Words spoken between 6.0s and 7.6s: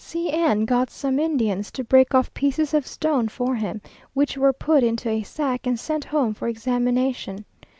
home for examination.